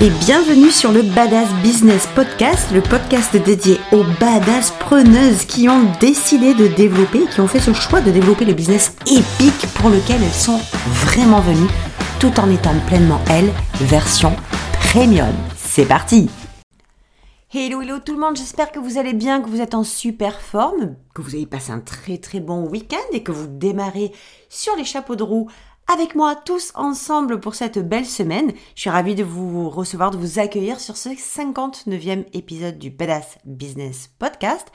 [0.00, 5.90] et bienvenue sur le Badass Business Podcast, le podcast dédié aux badass preneuses qui ont
[5.98, 10.22] décidé de développer, qui ont fait ce choix de développer le business épique pour lequel
[10.22, 11.70] elles sont vraiment venues,
[12.20, 13.50] tout en étant pleinement elles,
[13.80, 14.36] version
[14.92, 15.34] premium.
[15.56, 16.30] C'est parti
[17.52, 20.40] Hello, hello tout le monde, j'espère que vous allez bien, que vous êtes en super
[20.40, 24.12] forme, que vous avez passé un très très bon week-end et que vous démarrez
[24.50, 25.48] sur les chapeaux de roue
[25.88, 28.52] avec moi tous ensemble pour cette belle semaine.
[28.74, 33.38] Je suis ravie de vous recevoir, de vous accueillir sur ce 59e épisode du Badass
[33.46, 34.68] Business Podcast.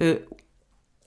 [0.00, 0.20] Euh,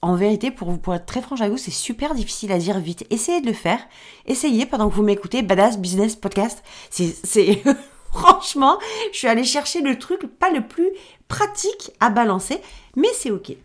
[0.02, 3.08] en vérité, pour, vous, être très franche avec vous, c'est super difficile à dire vite.
[3.10, 3.80] Essayez de le faire.
[4.26, 5.42] Essayez pendant que vous m'écoutez.
[5.42, 6.62] Badass Business Podcast.
[6.90, 7.64] C'est...
[8.12, 8.78] Franchement,
[9.12, 10.90] je suis allée chercher le truc pas le plus
[11.28, 12.62] pratique à balancer,
[12.96, 13.58] mais c'est ok.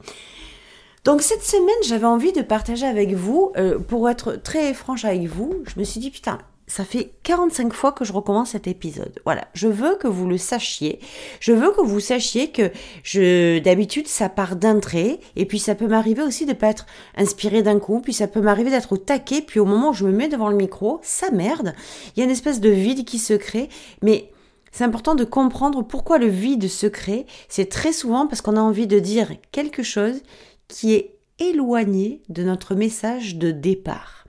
[1.05, 5.23] Donc cette semaine, j'avais envie de partager avec vous, euh, pour être très franche avec
[5.23, 9.19] vous, je me suis dit putain, ça fait 45 fois que je recommence cet épisode.
[9.25, 11.01] Voilà, je veux que vous le sachiez.
[11.41, 12.71] Je veux que vous sachiez que
[13.03, 16.87] je d'habitude ça part d'un trait et puis ça peut m'arriver aussi de pas être
[17.17, 20.05] inspiré d'un coup, puis ça peut m'arriver d'être au taquet puis au moment où je
[20.05, 21.75] me mets devant le micro, ça merde.
[22.15, 23.69] Il y a une espèce de vide qui se crée,
[24.03, 24.31] mais
[24.71, 27.27] c'est important de comprendre pourquoi le vide se crée.
[27.49, 30.23] C'est très souvent parce qu'on a envie de dire quelque chose
[30.71, 34.25] qui est éloigné de notre message de départ.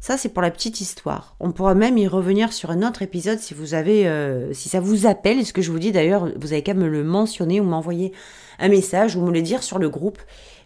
[0.00, 1.34] Ça, c'est pour la petite histoire.
[1.40, 4.78] On pourra même y revenir sur un autre épisode si vous avez, euh, si ça
[4.78, 5.44] vous appelle.
[5.44, 8.12] Ce que je vous dis d'ailleurs, vous avez qu'à me le mentionner ou m'envoyer
[8.60, 10.20] un message ou me le dire sur le groupe.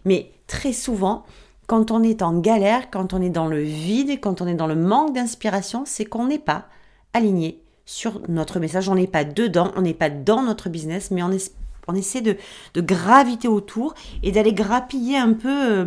[0.05, 1.23] Mais très souvent,
[1.65, 4.67] quand on est en galère, quand on est dans le vide, quand on est dans
[4.67, 6.67] le manque d'inspiration, c'est qu'on n'est pas
[7.13, 8.89] aligné sur notre message.
[8.89, 11.51] On n'est pas dedans, on n'est pas dans notre business, mais on est
[11.91, 12.37] on essaie de,
[12.75, 15.85] graviter autour et d'aller grappiller un peu euh,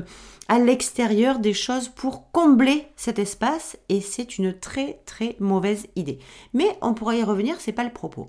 [0.49, 6.19] à l'extérieur des choses pour combler cet espace et c'est une très très mauvaise idée.
[6.53, 8.27] Mais on pourra y revenir, c'est pas le propos.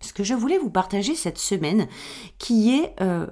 [0.00, 1.86] Ce que je voulais vous partager cette semaine,
[2.38, 3.26] qui est euh,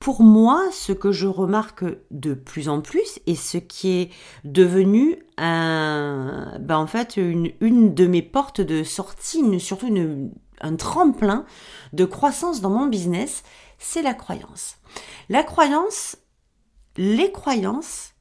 [0.00, 4.10] pour moi ce que je remarque de plus en plus et ce qui est
[4.44, 11.44] devenu un, ben en fait une, de mes portes de sortie, surtout une, un tremplin
[11.92, 13.42] de croissance dans mon business,
[13.78, 14.76] c'est la croyance.
[15.28, 16.16] La croyance,
[16.96, 18.12] les croyances,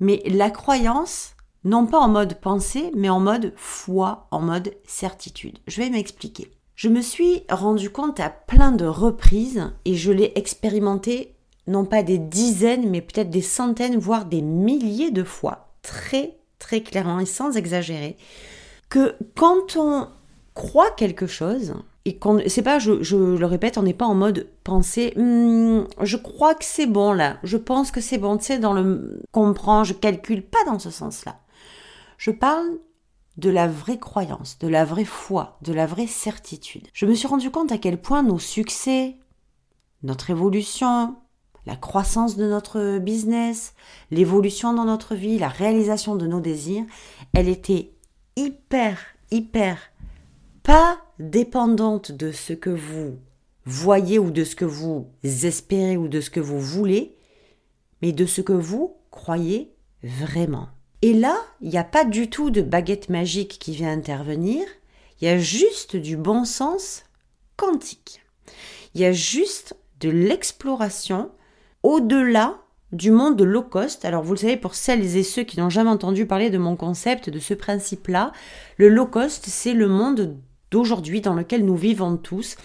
[0.00, 1.34] mais la croyance,
[1.64, 5.58] non pas en mode pensée, mais en mode foi, en mode certitude.
[5.66, 6.50] Je vais m'expliquer.
[6.74, 11.34] Je me suis rendu compte à plein de reprises et je l'ai expérimenté
[11.66, 16.82] non pas des dizaines, mais peut-être des centaines, voire des milliers de fois, très très
[16.82, 18.16] clairement et sans exagérer,
[18.88, 20.08] que quand on
[20.54, 24.48] croit quelque chose et qu'on c'est pas je, le répète on n'est pas en mode
[24.62, 27.38] penser hmm, je crois que c'est bon là.
[27.42, 28.36] Je pense que c'est bon.
[28.36, 31.40] Tu sais dans le comprend je calcule pas dans ce sens là
[32.18, 32.68] je parle
[33.36, 36.86] de la vraie croyance de la vraie foi de la vraie certitude.
[36.92, 39.16] Je me suis rendu compte à quel point nos succès
[40.02, 41.16] notre évolution
[41.66, 43.74] la croissance de notre business,
[44.10, 46.84] l'évolution dans notre vie, la réalisation de nos désirs,
[47.32, 47.92] elle était
[48.36, 48.98] hyper,
[49.30, 49.78] hyper
[50.64, 53.18] pas dépendante de ce que vous
[53.66, 57.16] voyez ou de ce que vous espérez ou de ce que vous voulez,
[58.00, 60.68] mais de ce que vous croyez vraiment.
[61.02, 64.66] Et là, il n'y a pas du tout de baguette magique qui vient intervenir,
[65.20, 67.04] il y a juste du bon sens
[67.56, 68.22] quantique.
[68.94, 71.30] Il y a juste de l'exploration
[71.82, 72.58] au-delà
[72.90, 74.04] du monde low cost.
[74.04, 76.76] Alors vous le savez, pour celles et ceux qui n'ont jamais entendu parler de mon
[76.76, 78.32] concept, de ce principe-là,
[78.78, 80.38] le low cost, c'est le monde
[80.74, 82.56] d'aujourd'hui dans lequel nous vivons tous,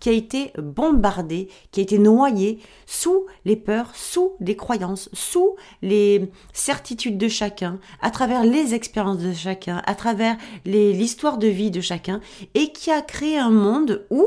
[0.00, 5.56] qui a été bombardé, qui a été noyé sous les peurs, sous les croyances, sous
[5.82, 11.70] les certitudes de chacun, à travers les expériences de chacun, à travers l'histoire de vie
[11.70, 12.20] de chacun,
[12.54, 14.24] et qui a créé un monde où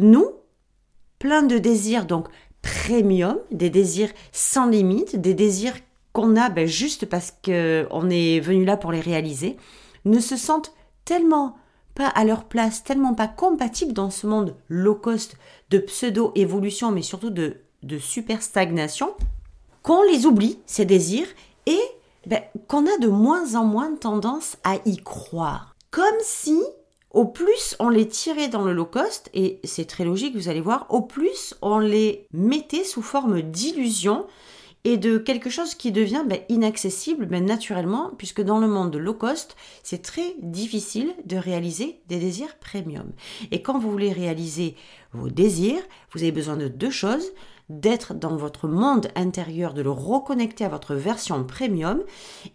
[0.00, 0.28] nous,
[1.20, 2.26] plein de désirs, donc
[2.60, 5.76] premium, des désirs sans limite, des désirs
[6.12, 9.58] qu'on a ben, juste parce qu'on est venu là pour les réaliser,
[10.04, 10.74] ne se sentent
[11.04, 11.56] tellement
[12.00, 15.36] pas à leur place, tellement pas compatibles dans ce monde low cost
[15.68, 19.12] de pseudo-évolution, mais surtout de, de super stagnation,
[19.82, 21.26] qu'on les oublie, ces désirs,
[21.66, 21.78] et
[22.26, 25.76] ben, qu'on a de moins en moins tendance à y croire.
[25.90, 26.58] Comme si,
[27.10, 30.62] au plus on les tirait dans le low cost, et c'est très logique, vous allez
[30.62, 34.26] voir, au plus on les mettait sous forme d'illusion,
[34.84, 39.14] et de quelque chose qui devient ben, inaccessible ben, naturellement, puisque dans le monde low
[39.14, 43.12] cost, c'est très difficile de réaliser des désirs premium.
[43.50, 44.76] Et quand vous voulez réaliser
[45.12, 45.82] vos désirs,
[46.12, 47.32] vous avez besoin de deux choses
[47.68, 52.02] d'être dans votre monde intérieur, de le reconnecter à votre version premium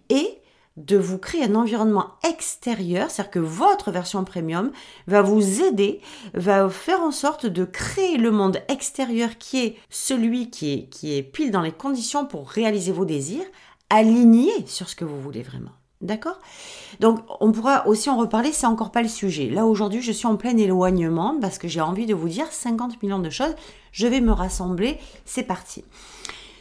[0.09, 0.41] et
[0.77, 4.71] de vous créer un environnement extérieur, c'est-à-dire que votre version premium
[5.07, 6.01] va vous aider,
[6.33, 11.17] va faire en sorte de créer le monde extérieur qui est celui qui est, qui
[11.17, 13.45] est pile dans les conditions pour réaliser vos désirs,
[13.89, 15.71] aligné sur ce que vous voulez vraiment.
[16.01, 16.39] D'accord?
[16.99, 19.49] Donc, on pourra aussi en reparler, c'est encore pas le sujet.
[19.49, 23.01] Là, aujourd'hui, je suis en plein éloignement parce que j'ai envie de vous dire 50
[23.01, 23.55] millions de choses.
[23.93, 25.85] Je vais me rassembler, c'est parti.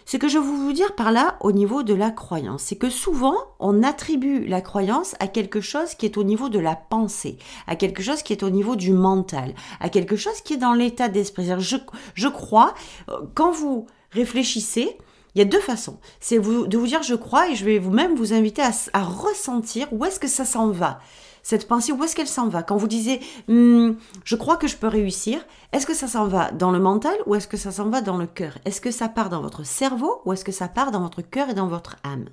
[0.07, 2.91] Ce que je veux vous dire par là au niveau de la croyance, c'est que
[2.91, 7.39] souvent on attribue la croyance à quelque chose qui est au niveau de la pensée,
[7.67, 10.75] à quelque chose qui est au niveau du mental, à quelque chose qui est dans
[10.75, 11.49] l'état d'esprit.
[11.59, 11.77] Je,
[12.15, 12.75] je crois,
[13.09, 14.99] euh, quand vous réfléchissez,
[15.35, 15.99] il y a deux façons.
[16.21, 18.63] C'est de vous dire je crois et je vais vous-même vous inviter
[18.93, 21.01] à ressentir où est-ce que ça s'en va
[21.45, 24.77] cette pensée, où est-ce qu'elle s'en va Quand vous disiez hum, je crois que je
[24.77, 27.91] peux réussir, est-ce que ça s'en va dans le mental ou est-ce que ça s'en
[27.91, 30.69] va dans le cœur Est-ce que ça part dans votre cerveau ou est-ce que ça
[30.69, 32.31] part dans votre cœur et dans votre âme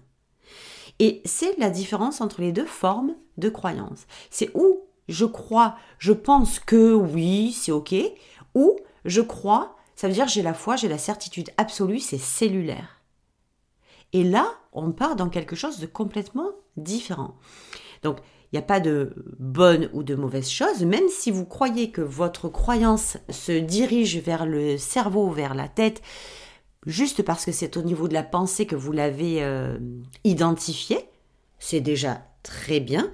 [1.00, 4.08] Et c'est la différence entre les deux formes de croyance.
[4.30, 4.80] C'est où
[5.10, 7.94] je crois, je pense que oui, c'est ok,
[8.56, 13.02] ou je crois, ça veut dire j'ai la foi, j'ai la certitude absolue, c'est cellulaire.
[14.14, 17.36] Et là, on part dans quelque chose de complètement différent.
[18.04, 18.18] Donc,
[18.52, 22.02] il n'y a pas de bonne ou de mauvaise chose, même si vous croyez que
[22.02, 26.02] votre croyance se dirige vers le cerveau, vers la tête,
[26.86, 29.78] juste parce que c'est au niveau de la pensée que vous l'avez euh,
[30.26, 30.98] identifié,
[31.60, 33.10] c'est déjà très bien.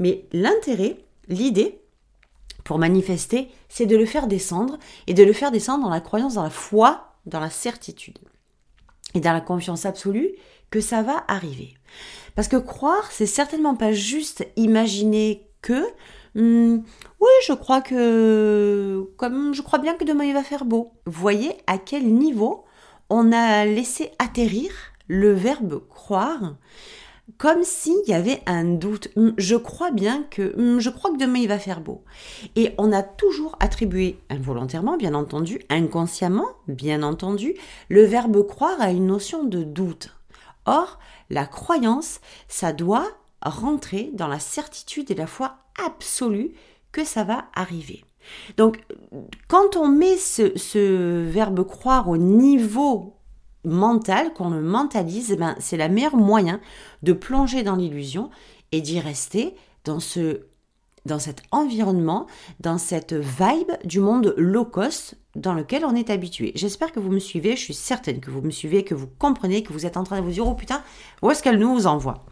[0.00, 0.96] Mais l'intérêt,
[1.28, 1.78] l'idée,
[2.64, 6.34] pour manifester, c'est de le faire descendre et de le faire descendre dans la croyance,
[6.34, 8.18] dans la foi, dans la certitude
[9.14, 10.32] et dans la confiance absolue
[10.72, 11.74] que ça va arriver.
[12.34, 15.84] Parce que croire, c'est certainement pas juste imaginer que
[16.34, 16.82] hmm,
[17.20, 20.94] oui, je crois que comme je crois bien que demain il va faire beau.
[21.06, 22.64] Voyez à quel niveau
[23.10, 24.72] on a laissé atterrir
[25.06, 26.56] le verbe croire
[27.36, 29.08] comme s'il y avait un doute.
[29.14, 32.02] Hmm, je crois bien que hmm, je crois que demain il va faire beau.
[32.56, 37.54] Et on a toujours attribué involontairement, bien entendu, inconsciemment, bien entendu,
[37.90, 40.16] le verbe croire à une notion de doute.
[40.66, 40.98] Or,
[41.30, 43.08] la croyance, ça doit
[43.42, 46.52] rentrer dans la certitude et la foi absolue
[46.92, 48.04] que ça va arriver.
[48.56, 48.80] Donc,
[49.48, 53.16] quand on met ce, verbe croire au niveau
[53.64, 56.60] mental, qu'on le mentalise, eh ben, c'est le meilleur moyen
[57.02, 58.30] de plonger dans l'illusion
[58.70, 59.54] et d'y rester
[59.84, 59.98] dans
[61.04, 62.26] dans cet environnement,
[62.60, 66.52] dans cette vibe du monde low cost dans lequel on est habitué.
[66.54, 69.62] J'espère que vous me suivez, je suis certaine que vous me suivez, que vous comprenez,
[69.62, 70.82] que vous êtes en train de vous dire, oh putain,
[71.22, 72.24] où est-ce qu'elle nous envoie?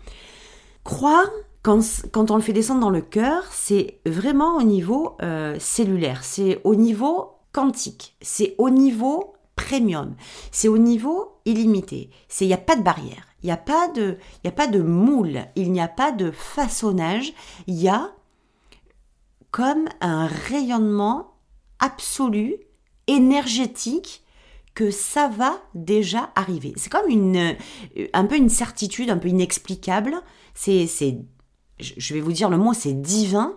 [0.84, 1.28] Croire,
[1.62, 6.60] quand, on le fait descendre dans le cœur, c'est vraiment au niveau euh, cellulaire, c'est
[6.64, 10.14] au niveau quantique, c'est au niveau premium,
[10.52, 12.10] c'est au niveau illimité,
[12.40, 15.40] il n'y a pas de barrière, il n'y a, pas de, a pas de moule,
[15.54, 17.32] il n'y a pas de façonnage,
[17.66, 18.12] il y a
[19.50, 21.34] comme un rayonnement
[21.78, 22.56] absolu,
[23.10, 24.24] énergétique,
[24.74, 26.72] que ça va déjà arriver.
[26.76, 30.14] C'est comme une, euh, un peu une certitude, un peu inexplicable.
[30.54, 31.18] C'est, c'est,
[31.78, 33.56] je vais vous dire le mot, c'est divin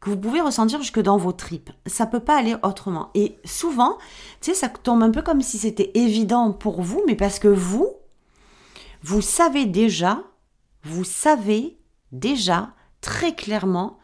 [0.00, 1.70] que vous pouvez ressentir jusque dans vos tripes.
[1.86, 3.10] Ça peut pas aller autrement.
[3.14, 3.98] Et souvent,
[4.40, 7.48] tu sais, ça tombe un peu comme si c'était évident pour vous, mais parce que
[7.48, 7.90] vous,
[9.02, 10.22] vous savez déjà,
[10.84, 11.78] vous savez
[12.12, 13.98] déjà très clairement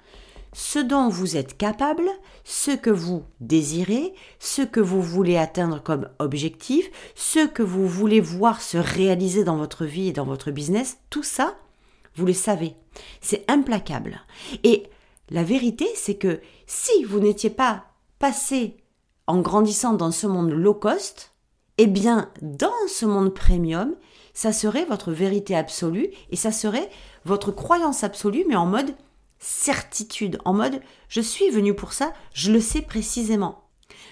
[0.53, 2.09] ce dont vous êtes capable,
[2.45, 8.21] ce que vous désirez, ce que vous voulez atteindre comme objectif, ce que vous voulez
[8.21, 11.57] voir se réaliser dans votre vie et dans votre business, tout ça,
[12.17, 12.75] vous le savez.
[13.21, 14.21] C'est implacable.
[14.65, 14.85] Et
[15.31, 17.85] la vérité, c'est que si vous n'étiez pas
[18.19, 18.77] passé
[19.27, 21.33] en grandissant dans ce monde low cost,
[21.79, 23.95] eh bien, dans ce monde premium,
[24.35, 26.91] ça serait votre vérité absolue et ça serait
[27.25, 28.95] votre croyance absolue, mais en mode
[29.43, 33.65] certitude, en mode je suis venu pour ça, je le sais précisément.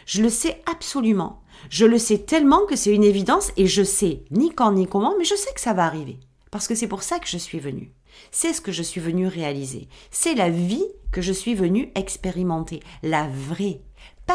[0.05, 1.41] Je le sais absolument.
[1.71, 5.15] Je le sais tellement que c'est une évidence et je sais ni quand ni comment,
[5.19, 6.19] mais je sais que ça va arriver.
[6.51, 7.93] Parce que c'est pour ça que je suis venu.
[8.33, 9.89] C'est ce que je suis venu réaliser.
[10.11, 12.81] C'est la vie que je suis venu expérimenter.
[13.03, 13.83] La vraie.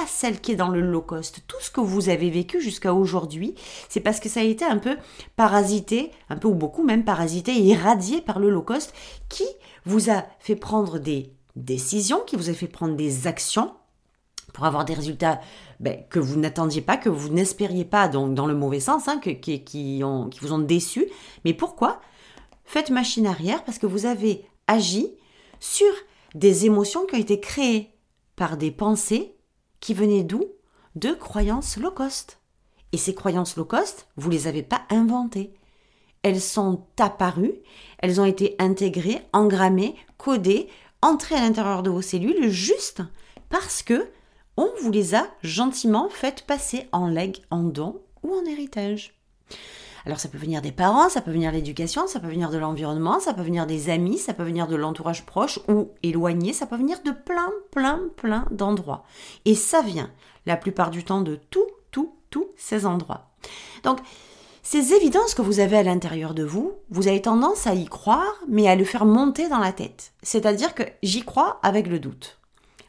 [0.08, 1.44] Celle qui est dans le low cost.
[1.48, 3.56] Tout ce que vous avez vécu jusqu'à aujourd'hui,
[3.90, 4.98] c'est parce que ça a été un peu
[5.36, 8.94] parasité, un peu ou beaucoup même parasité irradié par le low cost
[9.30, 9.46] qui
[9.86, 13.74] vous a fait prendre des décisions, qui vous a fait prendre des actions
[14.54, 15.42] pour avoir des résultats
[15.80, 19.20] ben, que vous n'attendiez pas, que vous n'espériez pas, donc dans le mauvais sens, hein,
[19.20, 21.08] qui, ont, qui vous ont déçu.
[21.44, 22.00] Mais pourquoi?
[22.64, 25.14] Faites machine arrière parce que vous avez agi
[25.60, 25.92] sur
[26.34, 27.92] des émotions qui ont été créées
[28.36, 29.35] par des pensées
[29.86, 30.44] qui venaient d'où?
[30.96, 32.40] De croyances low cost.
[32.92, 35.54] Et ces croyances low cost, vous ne les avez pas inventées.
[36.24, 37.54] elles sont apparues,
[38.00, 40.70] elles ont été intégrées, engrammées, codées,
[41.04, 43.04] entrées à l'intérieur de vos cellules juste
[43.50, 44.10] parce que
[44.58, 49.14] on vous les a gentiment faites passer en legs, en don ou en héritage.
[50.06, 52.58] Alors ça peut venir des parents, ça peut venir de l'éducation, ça peut venir de
[52.58, 56.68] l'environnement, ça peut venir des amis, ça peut venir de l'entourage proche ou éloigné, ça
[56.68, 59.04] peut venir de plein, plein, plein d'endroits.
[59.46, 60.12] Et ça vient
[60.46, 63.32] la plupart du temps de tout, tout, tous ces endroits.
[63.84, 64.00] Donc,
[64.62, 68.42] ces évidences que vous avez à l'intérieur de vous, vous avez tendance à y croire,
[68.48, 70.14] mais à le faire monter dans la tête.
[70.24, 72.40] C'est-à-dire que j'y crois avec le doute.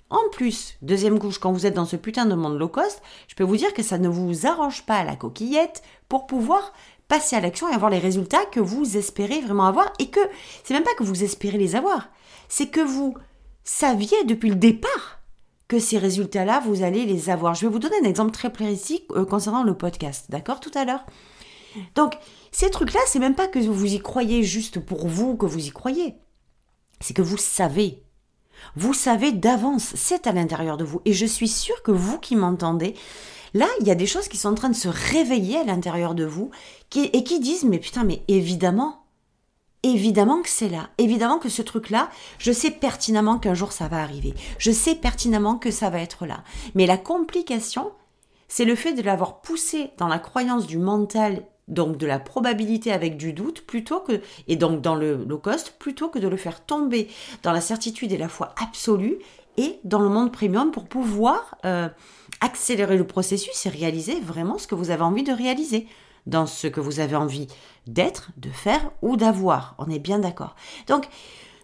[0.09, 3.35] En plus, deuxième couche, quand vous êtes dans ce putain de monde low cost, je
[3.35, 6.73] peux vous dire que ça ne vous arrange pas la coquillette pour pouvoir
[7.09, 10.21] passer à l'action et avoir les résultats que vous espérez vraiment avoir et que
[10.65, 12.09] c'est même pas que vous espérez les avoir,
[12.49, 13.15] c'est que vous
[13.65, 15.21] saviez depuis le départ
[15.69, 17.55] que ces résultats-là, vous allez les avoir.
[17.55, 20.85] Je vais vous donner un exemple très précis euh, concernant le podcast, d'accord, tout à
[20.85, 21.05] l'heure.
[21.95, 22.17] Donc,
[22.53, 25.71] ces trucs-là, c'est même pas que vous y croyez juste pour vous que vous y
[25.71, 26.15] croyez.
[27.01, 28.03] C'est que vous savez.
[28.75, 31.03] Vous savez d'avance, c'est à l'intérieur de vous.
[31.05, 32.95] Et je suis sûre que vous qui m'entendez,
[33.57, 36.15] Là, il y a des choses qui sont en train de se réveiller à l'intérieur
[36.15, 36.51] de vous
[36.95, 39.07] et qui disent mais putain mais évidemment,
[39.83, 44.03] évidemment que c'est là, évidemment que ce truc-là, je sais pertinemment qu'un jour ça va
[44.03, 46.45] arriver, je sais pertinemment que ça va être là.
[46.75, 47.93] Mais la complication,
[48.47, 52.93] c'est le fait de l'avoir poussé dans la croyance du mental donc de la probabilité
[52.93, 56.37] avec du doute plutôt que et donc dans le low cost plutôt que de le
[56.37, 57.09] faire tomber
[57.43, 59.17] dans la certitude et la foi absolue
[59.57, 61.89] et dans le monde premium pour pouvoir euh,
[62.41, 65.87] accélérer le processus et réaliser vraiment ce que vous avez envie de réaliser
[66.27, 67.47] dans ce que vous avez envie
[67.87, 69.75] d'être, de faire ou d'avoir.
[69.79, 70.57] On est bien d'accord.
[70.89, 71.09] Donc,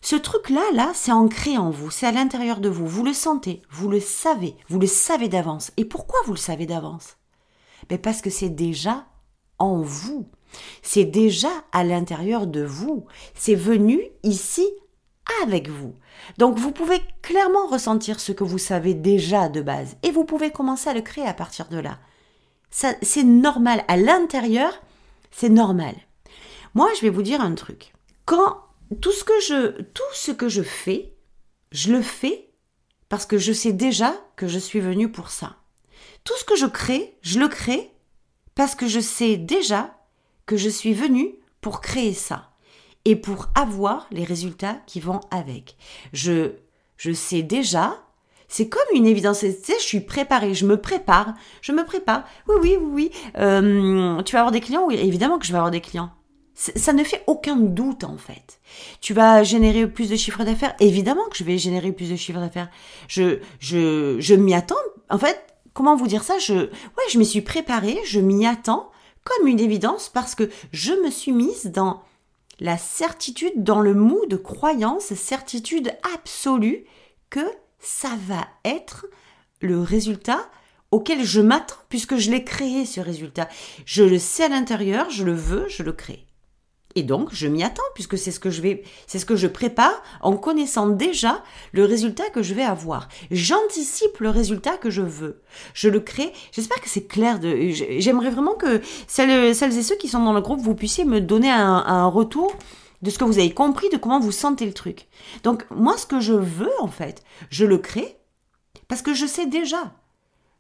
[0.00, 2.87] ce truc-là, là, c'est ancré en vous, c'est à l'intérieur de vous.
[2.87, 5.71] Vous le sentez, vous le savez, vous le savez d'avance.
[5.76, 7.17] Et pourquoi vous le savez d'avance?
[7.88, 9.07] Ben Parce que c'est déjà
[9.59, 10.29] en vous.
[10.83, 13.07] C'est déjà à l'intérieur de vous.
[13.35, 14.67] C'est venu ici
[15.43, 15.95] avec vous.
[16.38, 20.50] Donc vous pouvez clairement ressentir ce que vous savez déjà de base et vous pouvez
[20.50, 21.99] commencer à le créer à partir de là.
[22.71, 23.85] Ça, c'est normal.
[23.88, 24.81] À l'intérieur,
[25.31, 25.95] c'est normal.
[26.75, 27.93] Moi, je vais vous dire un truc.
[28.25, 28.59] Quand
[29.00, 31.14] tout ce que je, tout ce que je fais,
[31.71, 32.50] je le fais
[33.09, 35.57] parce que je sais déjà que je suis venu pour ça.
[36.25, 37.91] Tout ce que je crée, je le crée
[38.55, 39.95] parce que je sais déjà
[40.47, 42.51] que je suis venu pour créer ça
[43.04, 45.76] et pour avoir les résultats qui vont avec.
[46.12, 46.52] Je,
[46.97, 47.97] je sais déjà,
[48.49, 52.25] c'est comme une évidence, tu sais, je suis préparée, je me prépare, je me prépare.
[52.49, 53.11] Oui, oui, oui, oui.
[53.38, 56.11] Euh, tu vas avoir des clients Oui, évidemment que je vais avoir des clients.
[56.54, 58.61] Ça ne fait aucun doute en fait.
[59.00, 60.75] Tu vas générer plus de chiffres d'affaires?
[60.80, 62.68] Évidemment que je vais générer plus de chiffres d'affaires.
[63.09, 64.76] Je, je, je m'y attends.
[65.09, 65.42] En fait,
[65.73, 66.38] comment vous dire ça?
[66.38, 68.90] Je, ouais, je me suis préparée, je m'y attends
[69.25, 72.02] comme une évidence parce que je me suis mise dans
[72.62, 76.85] la certitude dans le mou de croyance, certitude absolue
[77.28, 77.45] que
[77.81, 79.07] ça va être
[79.61, 80.49] le résultat
[80.92, 83.49] auquel je m'attends puisque je l'ai créé ce résultat.
[83.85, 86.25] Je le sais à l'intérieur, je le veux, je le crée.
[86.95, 89.47] Et donc, je m'y attends puisque c'est ce que je vais, c'est ce que je
[89.47, 93.09] prépare en connaissant déjà le résultat que je vais avoir.
[93.31, 95.43] J'anticipe le résultat que je veux.
[95.75, 96.33] Je le crée.
[96.53, 97.39] J'espère que c'est clair.
[97.39, 101.21] De, j'aimerais vraiment que celles, et ceux qui sont dans le groupe, vous puissiez me
[101.21, 102.55] donner un, retour
[103.01, 105.09] de ce que vous avez compris, de comment vous sentez le truc.
[105.45, 108.17] Donc, moi, ce que je veux, en fait, je le crée
[108.89, 109.93] parce que je sais déjà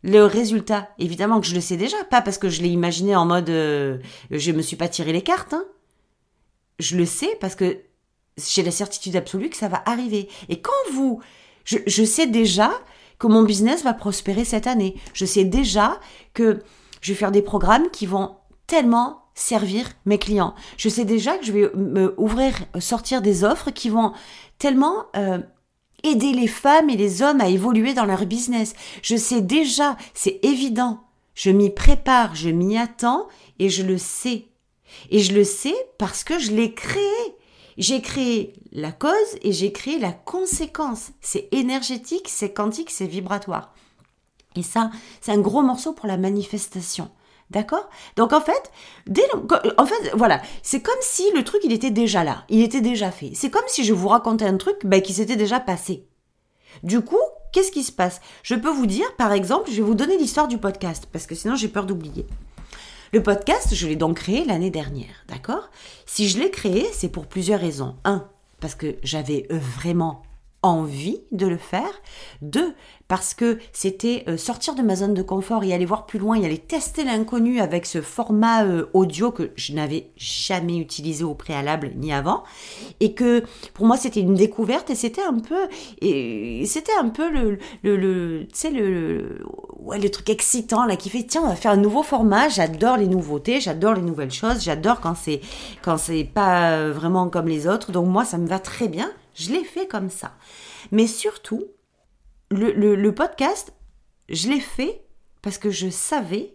[0.02, 0.88] le résultat.
[0.98, 3.98] Évidemment que je le sais déjà, pas parce que je l'ai imaginé en mode euh,
[4.30, 5.64] je me suis pas tiré les cartes, hein
[6.82, 7.78] je le sais parce que
[8.36, 10.28] j'ai la certitude absolue que ça va arriver.
[10.48, 11.20] Et quand vous,
[11.64, 12.70] je, sais déjà
[13.18, 14.96] que mon business va prospérer cette année.
[15.14, 16.00] Je sais déjà
[16.34, 16.62] que
[17.00, 18.36] je vais faire des programmes qui vont
[18.66, 20.54] tellement servir mes clients.
[20.76, 24.12] Je sais déjà que je vais me ouvrir, sortir des offres qui vont
[24.58, 25.38] tellement euh,
[26.02, 28.74] aider les femmes et les hommes à évoluer dans leur business.
[29.02, 31.04] Je sais déjà, c'est évident.
[31.34, 33.26] Je m'y prépare, je m'y attends
[33.58, 34.46] et je le sais.
[35.10, 37.02] Et je le sais parce que je l'ai créé.
[37.78, 41.10] J'ai créé la cause et j'ai créé la conséquence.
[41.20, 43.72] C'est énergétique, c'est quantique, c'est vibratoire.
[44.56, 47.10] Et ça, c'est un gros morceau pour la manifestation.
[47.50, 47.88] D'accord?
[48.16, 48.72] Donc en fait,
[49.06, 49.26] dès
[49.76, 53.10] en fait, voilà, c'est comme si le truc il était déjà là, il était déjà
[53.10, 53.32] fait.
[53.34, 56.06] C'est comme si je vous racontais un truc ben, qui s'était déjà passé.
[56.82, 57.20] Du coup,
[57.52, 58.22] qu'est-ce qui se passe?
[58.42, 61.34] Je peux vous dire, par exemple, je vais vous donner l'histoire du podcast parce que
[61.34, 62.26] sinon j'ai peur d'oublier.
[63.14, 65.68] Le podcast, je l'ai donc créé l'année dernière, d'accord?
[66.06, 67.94] Si je l'ai créé, c'est pour plusieurs raisons.
[68.04, 68.26] Un,
[68.58, 70.22] parce que j'avais euh, vraiment
[70.62, 71.90] envie de le faire.
[72.40, 72.74] Deux,
[73.08, 76.40] parce que c'était euh, sortir de ma zone de confort et aller voir plus loin
[76.40, 81.34] et aller tester l'inconnu avec ce format euh, audio que je n'avais jamais utilisé au
[81.34, 82.44] préalable ni avant.
[83.00, 83.42] Et que
[83.74, 85.68] pour moi, c'était une découverte et c'était un peu,
[86.00, 89.44] c'était un peu le, tu sais, le,
[89.80, 92.48] ouais, le truc excitant là qui fait, tiens, on va faire un nouveau format.
[92.48, 95.40] J'adore les nouveautés, j'adore les nouvelles choses, j'adore quand c'est,
[95.82, 97.92] quand c'est pas vraiment comme les autres.
[97.92, 99.10] Donc moi, ça me va très bien.
[99.34, 100.32] Je l'ai fait comme ça.
[100.90, 101.64] Mais surtout,
[102.50, 103.72] le, podcast,
[104.28, 105.02] je l'ai fait
[105.40, 106.52] parce que je savais,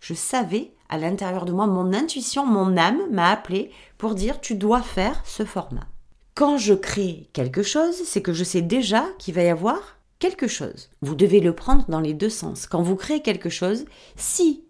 [0.00, 4.54] je savais à l'intérieur de moi, mon intuition, mon âme m'a appelé pour dire tu
[4.54, 5.86] dois faire ce format.
[6.34, 10.48] Quand je crée quelque chose, c'est que je sais déjà qu'il va y avoir quelque
[10.48, 10.90] chose.
[11.00, 12.66] Vous devez le prendre dans les deux sens.
[12.66, 13.84] Quand vous créez quelque chose,
[14.16, 14.64] si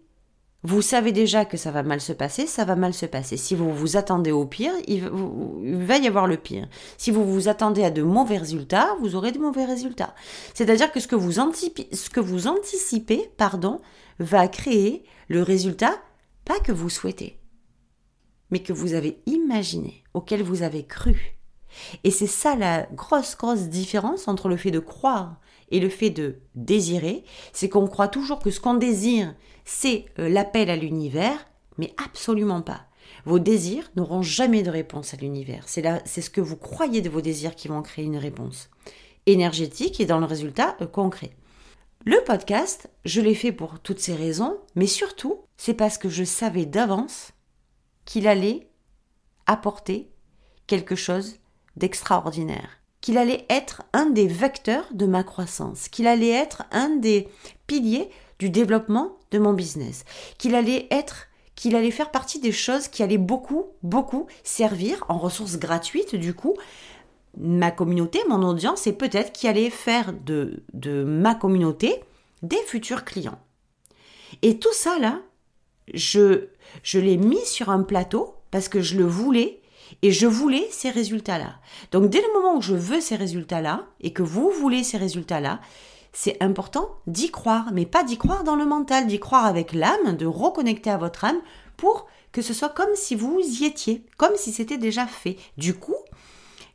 [0.65, 3.35] vous savez déjà que ça va mal se passer, ça va mal se passer.
[3.35, 6.69] Si vous vous attendez au pire, il, va y avoir le pire.
[6.97, 10.15] Si vous vous attendez à de mauvais résultats, vous aurez de mauvais résultats.
[10.53, 13.81] C'est-à-dire que ce que vous, anticipez, ce que vous anticipez pardon,
[14.19, 15.97] va créer le résultat,
[16.45, 17.37] pas que vous souhaitez,
[18.49, 21.37] mais que vous avez imaginé, auquel vous avez cru.
[22.05, 25.41] Et c'est ça la grosse, grosse différence entre le fait de croire
[25.71, 30.29] et le fait de désirer, c'est qu'on croit toujours que ce qu'on désire, c'est euh,
[30.29, 32.85] l'appel à l'univers, mais absolument pas.
[33.25, 35.63] Vos désirs n'auront jamais de réponse à l'univers.
[35.67, 38.69] C'est, c'est ce que vous croyez de vos désirs qui vont créer une réponse
[39.25, 41.31] énergétique et dans le résultat euh, concret.
[42.05, 46.25] Le podcast, je l'ai fait pour toutes ces raisons, mais surtout, c'est parce que je
[46.25, 47.31] savais d'avance
[48.03, 48.67] qu'il allait
[49.45, 50.09] apporter
[50.67, 51.37] quelque chose
[51.77, 57.27] d'extraordinaire qu'il allait être un des vecteurs de ma croissance, qu'il allait être un des
[57.67, 60.05] piliers du développement de mon business,
[60.37, 65.17] qu'il allait être qu'il allait faire partie des choses qui allaient beaucoup, beaucoup servir en
[65.17, 66.55] ressources gratuites, du coup,
[67.37, 72.01] ma communauté, mon audience, et peut-être qui allait faire de, de ma communauté
[72.41, 73.39] des futurs clients.
[74.41, 75.19] Et tout ça, là,
[75.93, 76.45] je,
[76.83, 79.61] je l'ai mis sur un plateau parce que je le voulais
[80.01, 81.55] et je voulais ces résultats-là.
[81.91, 85.59] Donc dès le moment où je veux ces résultats-là et que vous voulez ces résultats-là,
[86.13, 90.15] c'est important d'y croire, mais pas d'y croire dans le mental, d'y croire avec l'âme,
[90.15, 91.41] de reconnecter à votre âme
[91.75, 95.37] pour que ce soit comme si vous y étiez, comme si c'était déjà fait.
[95.57, 95.95] Du coup,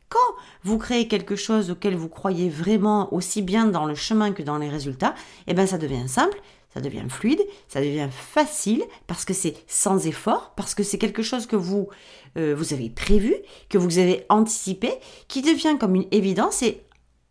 [0.08, 0.18] quand
[0.64, 4.58] vous créez quelque chose auquel vous croyez vraiment aussi bien dans le chemin que dans
[4.58, 5.14] les résultats,
[5.46, 6.40] eh bien ça devient simple,
[6.72, 11.22] ça devient fluide, ça devient facile parce que c'est sans effort, parce que c'est quelque
[11.22, 11.88] chose que vous,
[12.36, 13.34] euh, vous avez prévu,
[13.68, 14.92] que vous avez anticipé,
[15.28, 16.84] qui devient comme une évidence et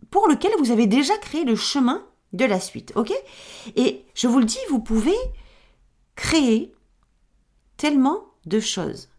[0.10, 2.94] pour lequel vous avez déjà créé le chemin de la suite.
[2.96, 3.14] Ok?
[3.76, 5.16] Et je vous le dis, vous pouvez
[6.16, 6.74] créer
[7.78, 9.10] tellement de choses.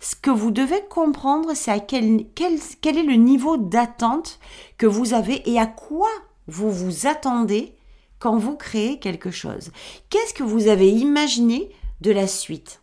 [0.00, 4.38] Ce que vous devez comprendre, c'est à quel, quel, quel est le niveau d'attente
[4.76, 6.08] que vous avez et à quoi
[6.46, 7.74] vous vous attendez
[8.18, 9.70] quand vous créez quelque chose.
[10.10, 12.82] Qu'est-ce que vous avez imaginé de la suite?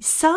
[0.00, 0.34] Ça,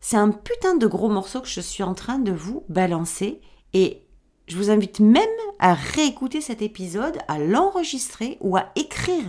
[0.00, 3.40] c'est un putain de gros morceau que je suis en train de vous balancer
[3.72, 4.02] et
[4.46, 5.24] je vous invite même
[5.58, 9.24] à réécouter cet épisode, à l'enregistrer ou à écrire,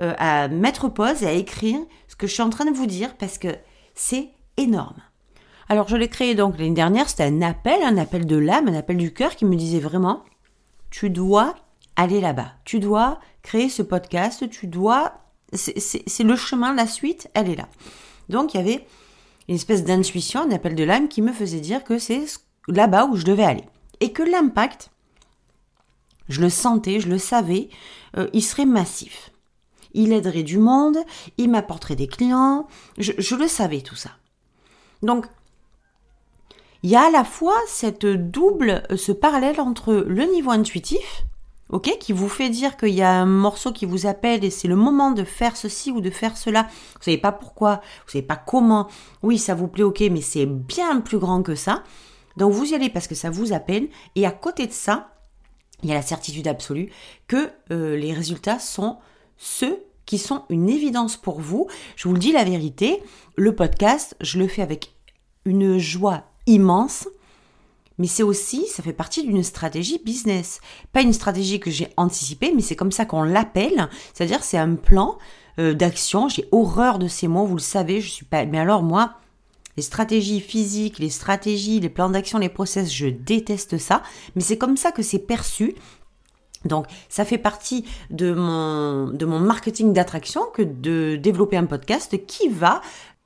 [0.00, 2.86] euh, à mettre pause et à écrire ce que je suis en train de vous
[2.86, 3.56] dire parce que
[3.94, 5.00] c'est énorme.
[5.68, 8.74] Alors je l'ai créé donc l'année dernière, c'était un appel, un appel de l'âme, un
[8.74, 10.24] appel du cœur qui me disait vraiment,
[10.90, 11.54] tu dois
[11.96, 15.20] aller là-bas, tu dois créer ce podcast, tu dois...
[15.52, 17.68] C'est le chemin, la suite, elle est là.
[18.28, 18.84] Donc il y avait
[19.48, 22.24] une espèce d'intuition, un appel de l'âme qui me faisait dire que c'est
[22.66, 23.64] là-bas où je devais aller.
[24.00, 24.90] Et que l'impact,
[26.28, 27.68] je le sentais, je le savais,
[28.16, 29.30] euh, il serait massif.
[29.94, 30.98] Il aiderait du monde,
[31.38, 32.66] il m'apporterait des clients,
[32.98, 34.10] je, je, le savais tout ça.
[35.02, 35.26] Donc,
[36.82, 41.24] il y a à la fois cette double, ce parallèle entre le niveau intuitif,
[41.70, 44.68] ok, qui vous fait dire qu'il y a un morceau qui vous appelle et c'est
[44.68, 46.68] le moment de faire ceci ou de faire cela.
[46.94, 48.88] Vous savez pas pourquoi, vous savez pas comment.
[49.22, 51.82] Oui, ça vous plaît, ok, mais c'est bien plus grand que ça.
[52.36, 53.88] Donc vous y allez parce que ça vous appelle.
[54.14, 55.12] Et à côté de ça,
[55.82, 56.90] il y a la certitude absolue
[57.28, 58.98] que euh, les résultats sont
[59.36, 61.66] ceux qui sont une évidence pour vous.
[61.96, 63.02] Je vous le dis la vérité,
[63.36, 64.94] le podcast, je le fais avec
[65.44, 67.08] une joie immense
[67.98, 70.60] mais c'est aussi, ça fait partie d'une stratégie business.
[70.92, 73.88] Pas une stratégie que j'ai anticipée, mais c'est comme ça qu'on l'appelle.
[74.12, 75.16] C'est-à-dire, c'est un plan
[75.58, 76.28] euh, d'action.
[76.28, 78.44] J'ai horreur de ces mots, vous le savez, je suis pas.
[78.44, 79.14] Mais alors, moi,
[79.76, 84.02] les stratégies physiques, les stratégies, les plans d'action, les process, je déteste ça.
[84.34, 85.74] Mais c'est comme ça que c'est perçu.
[86.66, 92.26] Donc, ça fait partie de mon, de mon marketing d'attraction que de développer un podcast
[92.26, 92.82] qui va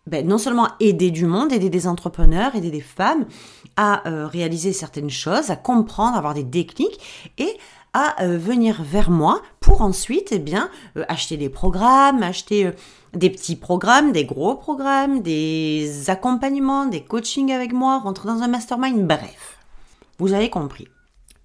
[0.06, 3.26] ben, non seulement aider du monde, aider des entrepreneurs, aider des femmes
[3.76, 7.56] à euh, réaliser certaines choses, à comprendre, avoir des techniques et
[7.92, 12.70] à euh, venir vers moi pour ensuite eh bien euh, acheter des programmes, acheter
[13.14, 18.48] des petits programmes, des gros programmes, des accompagnements, des coachings avec moi, rentrer dans un
[18.48, 19.58] mastermind, bref.
[20.18, 20.86] Vous avez compris.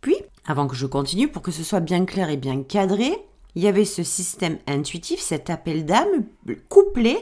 [0.02, 3.18] Puis, avant que je continue, pour que ce soit bien clair et bien cadré,
[3.56, 6.26] il y avait ce système intuitif, cet appel d'âme
[6.70, 7.18] couplé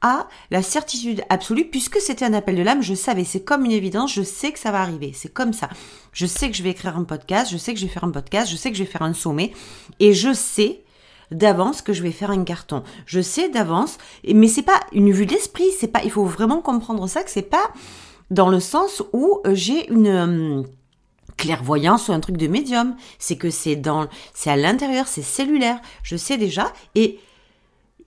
[0.00, 3.72] à la certitude absolue, puisque c'était un appel de l'âme, je savais, c'est comme une
[3.72, 5.68] évidence, je sais que ça va arriver, c'est comme ça.
[6.12, 8.10] Je sais que je vais écrire un podcast, je sais que je vais faire un
[8.10, 9.52] podcast, je sais que je vais faire un sommet,
[9.98, 10.82] et je sais
[11.30, 12.82] d'avance que je vais faire un carton.
[13.06, 17.06] Je sais d'avance, mais c'est pas une vue d'esprit, c'est pas, il faut vraiment comprendre
[17.06, 17.72] ça, que c'est pas
[18.30, 20.62] dans le sens où euh, j'ai une euh,
[21.38, 22.94] clairvoyance ou un truc de médium.
[23.18, 25.80] C'est que c'est dans, c'est à l'intérieur, c'est cellulaire.
[26.02, 27.18] Je sais déjà et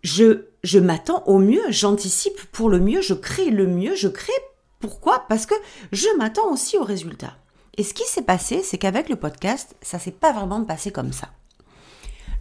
[0.03, 4.31] je, je m'attends au mieux, j'anticipe pour le mieux, je crée le mieux, je crée.
[4.79, 5.25] Pourquoi?
[5.27, 5.55] Parce que
[5.91, 7.35] je m'attends aussi au résultat.
[7.77, 11.13] Et ce qui s'est passé, c'est qu'avec le podcast, ça s'est pas vraiment passé comme
[11.13, 11.29] ça.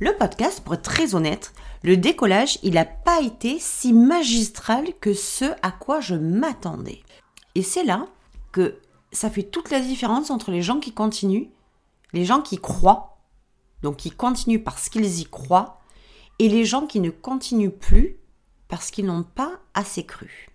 [0.00, 5.14] Le podcast, pour être très honnête, le décollage, il n'a pas été si magistral que
[5.14, 7.00] ce à quoi je m'attendais.
[7.54, 8.06] Et c'est là
[8.52, 8.76] que
[9.12, 11.48] ça fait toute la différence entre les gens qui continuent,
[12.12, 13.18] les gens qui croient,
[13.82, 15.80] donc qui continuent parce qu'ils y croient,
[16.38, 18.18] et les gens qui ne continuent plus
[18.68, 20.48] parce qu'ils n'ont pas assez cru.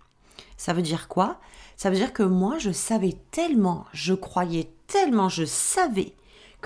[0.56, 1.38] Ça veut dire quoi?
[1.76, 6.14] Ça veut dire que moi, je savais tellement, je croyais tellement, je savais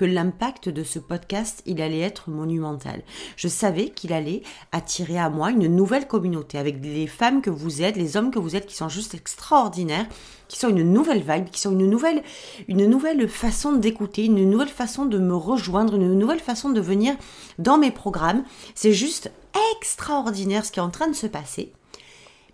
[0.01, 3.03] que l'impact de ce podcast, il allait être monumental.
[3.37, 4.41] Je savais qu'il allait
[4.73, 8.39] attirer à moi une nouvelle communauté avec les femmes que vous êtes, les hommes que
[8.39, 10.07] vous êtes qui sont juste extraordinaires,
[10.49, 12.23] qui sont une nouvelle vibe, qui sont une nouvelle,
[12.67, 17.15] une nouvelle façon d'écouter, une nouvelle façon de me rejoindre, une nouvelle façon de venir
[17.59, 18.45] dans mes programmes.
[18.75, 19.31] C'est juste
[19.77, 21.75] extraordinaire ce qui est en train de se passer.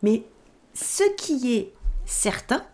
[0.02, 0.24] Mais
[0.74, 1.72] ce qui est
[2.06, 2.64] certain,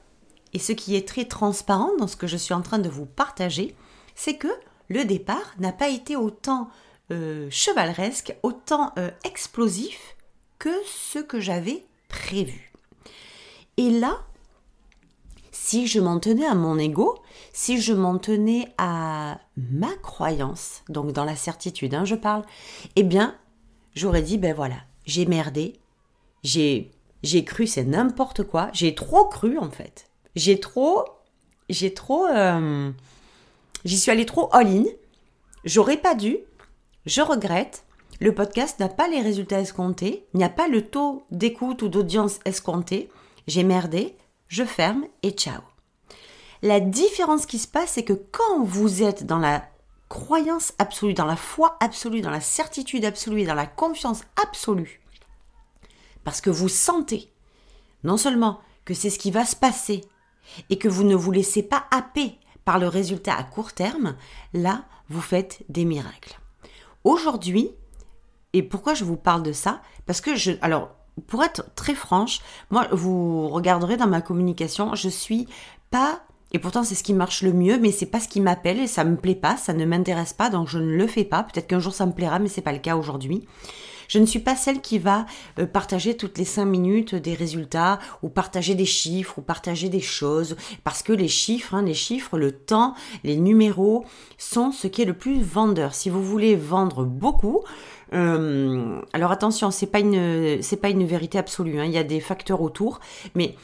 [0.54, 3.04] et ce qui est très transparent dans ce que je suis en train de vous
[3.04, 3.74] partager,
[4.14, 4.48] c'est que
[4.88, 6.68] le départ n'a pas été autant
[7.10, 10.16] euh, chevaleresque, autant euh, explosif
[10.58, 12.72] que ce que j'avais prévu.
[13.76, 14.18] Et là,
[15.50, 17.18] si je m'en tenais à mon ego,
[17.52, 22.44] si je m'en tenais à ma croyance, donc dans la certitude, hein, je parle,
[22.96, 23.36] eh bien,
[23.94, 25.74] j'aurais dit, ben voilà, j'ai merdé,
[26.42, 26.90] j'ai,
[27.22, 31.04] j'ai cru, c'est n'importe quoi, j'ai trop cru en fait, j'ai trop,
[31.68, 32.90] j'ai trop, euh,
[33.84, 34.84] J'y suis allée trop all-in.
[35.64, 36.38] J'aurais pas dû.
[37.06, 37.84] Je regrette.
[38.20, 40.26] Le podcast n'a pas les résultats escomptés.
[40.34, 43.10] N'y a pas le taux d'écoute ou d'audience escompté.
[43.46, 44.16] J'ai merdé.
[44.48, 45.60] Je ferme et ciao.
[46.62, 49.64] La différence qui se passe, c'est que quand vous êtes dans la
[50.08, 55.00] croyance absolue, dans la foi absolue, dans la certitude absolue, dans la confiance absolue,
[56.22, 57.32] parce que vous sentez
[58.04, 60.02] non seulement que c'est ce qui va se passer
[60.70, 64.14] et que vous ne vous laissez pas happer par le résultat à court terme,
[64.52, 66.38] là, vous faites des miracles.
[67.04, 67.70] Aujourd'hui,
[68.52, 69.82] et pourquoi je vous parle de ça?
[70.06, 70.52] Parce que je...
[70.62, 70.90] Alors,
[71.26, 75.46] pour être très franche, moi, vous regarderez dans ma communication, je suis
[75.90, 76.22] pas
[76.54, 78.86] et pourtant, c'est ce qui marche le mieux, mais c'est pas ce qui m'appelle et
[78.86, 81.42] ça me plaît pas, ça ne m'intéresse pas, donc je ne le fais pas.
[81.42, 83.46] Peut-être qu'un jour ça me plaira, mais c'est pas le cas aujourd'hui.
[84.12, 85.24] Je ne suis pas celle qui va
[85.58, 90.02] euh, partager toutes les cinq minutes des résultats ou partager des chiffres ou partager des
[90.02, 92.94] choses parce que les chiffres, hein, les chiffres, le temps,
[93.24, 94.04] les numéros
[94.36, 95.94] sont ce qui est le plus vendeur.
[95.94, 97.64] Si vous voulez vendre beaucoup,
[98.12, 101.80] euh, alors attention, c'est pas une pas une vérité absolue.
[101.80, 103.00] Hein, il y a des facteurs autour,
[103.34, 103.56] mais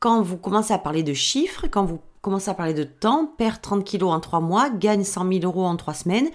[0.00, 3.60] quand vous commencez à parler de chiffres, quand vous commencez à parler de temps, perd
[3.60, 6.30] 30 kilos en trois mois, gagne 100 000 euros en trois semaines,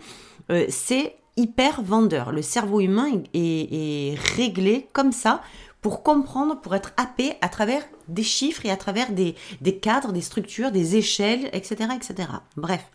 [0.52, 2.32] euh, c'est hyper vendeur.
[2.32, 5.42] Le cerveau humain est, réglé comme ça
[5.82, 9.36] pour comprendre, pour être happé à travers des chiffres et à travers des,
[9.80, 11.92] cadres, des structures, des échelles, etc.
[11.96, 12.30] etc.
[12.58, 12.86] Bref.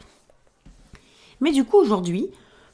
[1.41, 2.29] Mais du coup, aujourd'hui,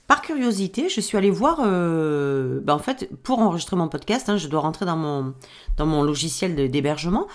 [0.07, 4.39] par curiosité, je suis allée voir, euh, ben, en fait, pour enregistrer mon podcast, hein,
[4.39, 5.35] je dois rentrer dans mon,
[5.77, 7.27] dans mon logiciel d'hébergement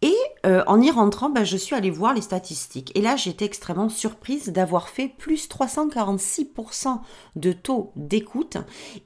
[0.00, 2.92] et euh, en y rentrant, ben, je suis allée voir les statistiques.
[2.96, 7.00] Et là, j'étais extrêmement surprise d'avoir fait plus 346%
[7.36, 8.58] de taux d'écoute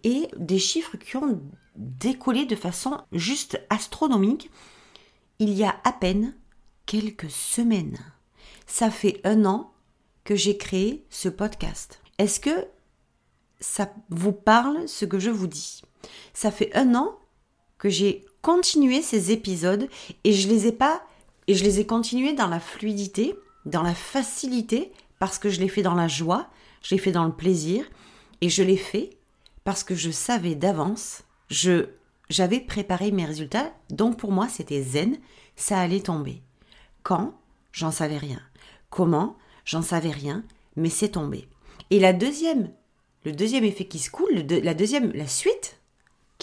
[0.04, 1.40] et des chiffres qui ont
[1.76, 4.50] décollé de façon juste astronomique
[5.38, 6.34] il y a à peine
[6.84, 7.98] quelques semaines.
[8.66, 9.72] Ça fait un an
[10.24, 12.00] que j'ai créé ce podcast.
[12.18, 12.66] Est-ce que
[13.60, 15.82] ça vous parle ce que je vous dis?
[16.34, 17.18] Ça fait un an
[17.78, 19.88] que j'ai continué ces épisodes
[20.24, 21.02] et je les ai pas
[21.46, 25.68] et je les ai continués dans la fluidité, dans la facilité parce que je l'ai
[25.68, 26.48] fait dans la joie,
[26.82, 27.88] je l'ai fait dans le plaisir
[28.40, 29.10] et je l'ai fait
[29.64, 31.86] parce que je savais d'avance, je
[32.28, 35.18] j'avais préparé mes résultats, donc pour moi c'était zen,
[35.54, 36.42] ça allait tomber.
[37.02, 37.34] Quand?
[37.72, 38.40] J'en savais rien.
[38.90, 39.36] Comment?
[39.64, 40.42] J'en savais rien,
[40.76, 41.48] mais c'est tombé.
[41.90, 42.70] Et la deuxième,
[43.24, 45.78] le deuxième effet qui se coule, la deuxième, la suite,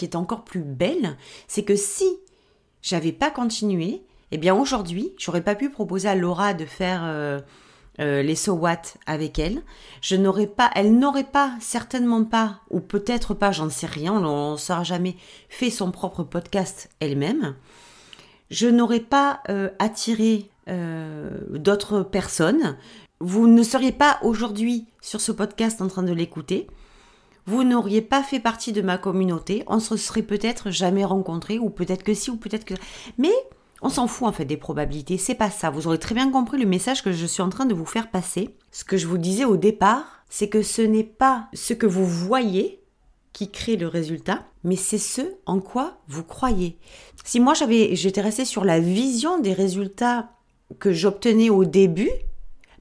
[0.00, 2.06] qui est encore plus belle, c'est que si
[2.80, 7.38] j'avais pas continué, eh bien aujourd'hui, j'aurais pas pu proposer à Laura de faire euh,
[8.00, 9.60] euh, les so what avec elle.
[10.00, 14.52] Je n'aurais pas, elle n'aurait pas, certainement pas, ou peut-être pas, j'en sais rien, on
[14.52, 15.16] ne saura jamais,
[15.50, 17.54] fait son propre podcast elle-même.
[18.50, 20.48] Je n'aurais pas euh, attiré
[21.50, 22.76] d'autres personnes.
[23.18, 26.68] Vous ne seriez pas aujourd'hui sur ce podcast en train de l'écouter
[27.46, 31.70] vous n'auriez pas fait partie de ma communauté, on se serait peut-être jamais rencontrés, ou
[31.70, 32.74] peut-être que si, ou peut-être que.
[33.18, 33.32] Mais
[33.82, 35.70] on s'en fout en fait des probabilités, c'est pas ça.
[35.70, 38.10] Vous aurez très bien compris le message que je suis en train de vous faire
[38.10, 38.54] passer.
[38.72, 42.06] Ce que je vous disais au départ, c'est que ce n'est pas ce que vous
[42.06, 42.80] voyez
[43.32, 46.78] qui crée le résultat, mais c'est ce en quoi vous croyez.
[47.24, 50.30] Si moi j'avais, j'étais restée sur la vision des résultats
[50.78, 52.10] que j'obtenais au début,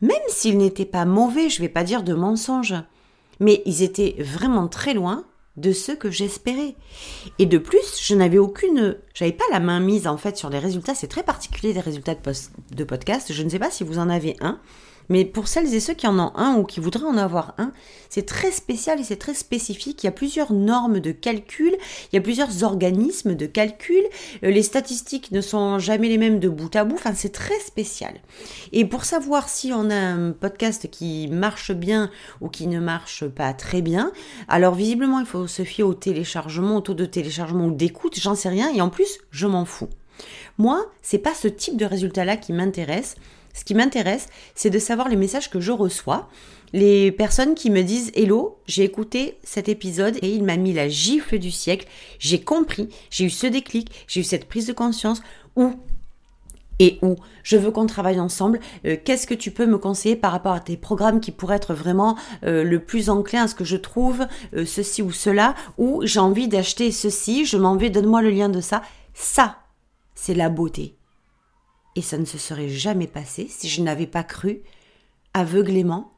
[0.02, 2.76] même s'ils n'étaient pas mauvais, je vais pas dire de mensonges,
[3.40, 5.26] mais ils étaient vraiment très loin
[5.58, 6.76] de ce que j'espérais.
[7.38, 10.60] Et de plus, je n'avais aucune, j'avais pas la main mise en fait sur les
[10.60, 10.96] résultats.
[10.96, 12.22] C'est très particulier des résultats de,
[12.76, 13.34] de podcast.
[13.34, 14.60] Je ne sais pas si vous en avez un.
[15.10, 17.72] Mais pour celles et ceux qui en ont un ou qui voudraient en avoir un,
[18.10, 20.04] c'est très spécial et c'est très spécifique.
[20.04, 21.76] Il y a plusieurs normes de calcul,
[22.12, 24.04] il y a plusieurs organismes de calcul.
[24.44, 26.96] Euh, les statistiques ne sont jamais les mêmes de bout à bout.
[26.96, 28.14] Enfin, c'est très spécial.
[28.72, 32.10] Et pour savoir si on a un podcast qui marche bien
[32.42, 34.12] ou qui ne marche pas très bien,
[34.48, 38.36] alors visiblement, il faut se fier au téléchargement, au taux de téléchargement ou d'écoute, j'en
[38.36, 38.72] sais rien.
[38.74, 39.90] Et en plus, je m'en fous.
[40.58, 43.16] Moi, c'est pas ce type de résultat-là qui m'intéresse.
[43.60, 46.30] Ce qui m'intéresse, c'est de savoir les messages que je reçois,
[46.72, 50.88] les personnes qui me disent Hello, j'ai écouté cet épisode et il m'a mis la
[50.88, 51.86] gifle du siècle,
[52.20, 55.22] j'ai compris, j'ai eu ce déclic, j'ai eu cette prise de conscience,
[55.58, 55.74] ou
[56.82, 58.62] et où je veux qu'on travaille ensemble.
[58.86, 61.74] Euh, qu'est-ce que tu peux me conseiller par rapport à tes programmes qui pourraient être
[61.74, 66.00] vraiment euh, le plus enclin à ce que je trouve euh, ceci ou cela, ou
[66.06, 68.84] j'ai envie d'acheter ceci, je m'en vais, donne-moi le lien de ça.
[69.14, 69.58] Ça,
[70.16, 70.96] c'est la beauté
[71.96, 74.62] et ça ne se serait jamais passé si je n'avais pas cru
[75.34, 76.14] aveuglément,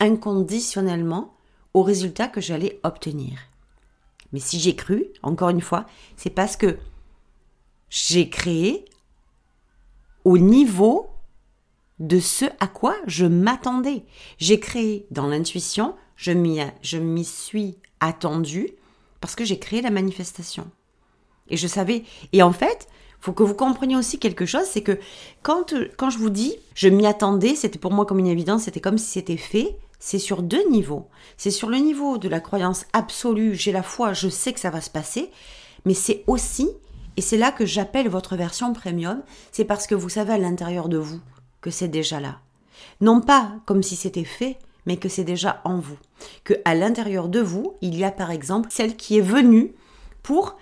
[0.00, 1.34] inconditionnellement
[1.74, 3.38] au résultat que j'allais obtenir.
[4.32, 5.86] Mais si j'ai cru, encore une fois,
[6.16, 6.78] c'est parce que
[7.88, 8.84] j'ai créé
[10.24, 11.08] au niveau
[11.98, 14.04] de ce à quoi je m'attendais.
[14.38, 18.70] J'ai créé dans l'intuition, je m'y suis attendue
[19.20, 20.70] parce que j'ai créé la manifestation.
[21.48, 22.04] Et je savais.
[22.32, 22.88] Et en fait,
[23.20, 24.98] faut que vous compreniez aussi quelque chose, c'est que
[25.42, 28.80] quand, quand je vous dis, je m'y attendais, c'était pour moi comme une évidence, c'était
[28.80, 31.08] comme si c'était fait, c'est sur deux niveaux.
[31.36, 34.70] C'est sur le niveau de la croyance absolue, j'ai la foi, je sais que ça
[34.70, 35.30] va se passer,
[35.84, 36.68] mais c'est aussi,
[37.16, 40.88] et c'est là que j'appelle votre version premium, c'est parce que vous savez à l'intérieur
[40.88, 41.20] de vous
[41.60, 42.40] que c'est déjà là.
[43.00, 45.98] Non pas comme si c'était fait, mais que c'est déjà en vous.
[46.44, 49.74] Que à l'intérieur de vous, il y a par exemple celle qui est venue
[50.22, 50.56] pour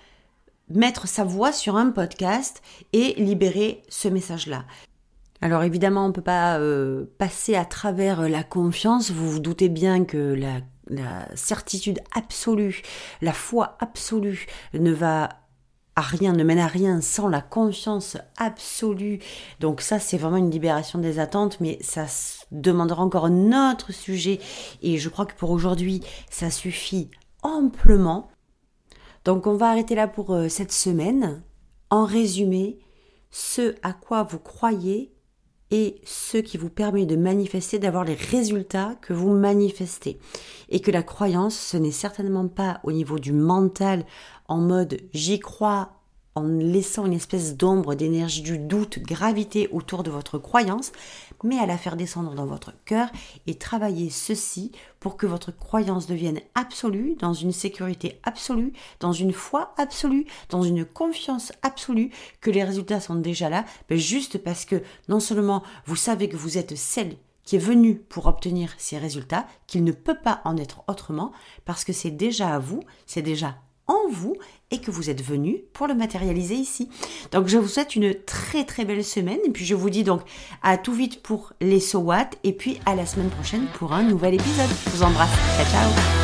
[0.69, 4.65] mettre sa voix sur un podcast et libérer ce message-là.
[5.41, 9.11] Alors évidemment, on ne peut pas euh, passer à travers la confiance.
[9.11, 12.83] Vous vous doutez bien que la, la certitude absolue,
[13.21, 15.29] la foi absolue ne va
[15.97, 19.21] à rien, ne mène à rien sans la confiance absolue.
[19.61, 22.07] Donc ça, c'est vraiment une libération des attentes, mais ça
[22.51, 24.41] demandera encore un autre sujet.
[24.83, 27.11] Et je crois que pour aujourd'hui, ça suffit
[27.43, 28.29] amplement.
[29.25, 31.43] Donc on va arrêter là pour euh, cette semaine.
[31.91, 32.79] En résumé,
[33.31, 35.15] ce à quoi vous croyez
[35.71, 40.19] et ce qui vous permet de manifester, d'avoir les résultats que vous manifestez.
[40.69, 44.05] Et que la croyance, ce n'est certainement pas au niveau du mental,
[44.47, 45.95] en mode j'y crois,
[46.37, 50.93] en laissant une espèce d'ombre, d'énergie du doute graviter autour de votre croyance,
[51.45, 53.09] mais à la faire descendre dans votre cœur
[53.47, 59.33] et travailler ceci pour que votre croyance devienne absolue, dans une sécurité absolue, dans une
[59.33, 64.65] foi absolue, dans une confiance absolue, que les résultats sont déjà là, ben juste parce
[64.65, 68.99] que non seulement vous savez que vous êtes celle qui est venue pour obtenir ces
[68.99, 71.31] résultats, qu'il ne peut pas en être autrement,
[71.67, 74.35] parce que c'est déjà à vous, c'est déjà en vous
[74.79, 76.89] que vous êtes venu pour le matérialiser ici.
[77.33, 80.23] Donc je vous souhaite une très très belle semaine et puis je vous dis donc
[80.63, 84.35] à tout vite pour les SOWAT et puis à la semaine prochaine pour un nouvel
[84.35, 84.71] épisode.
[84.87, 85.31] Je vous embrasse.
[85.57, 86.24] Ciao ciao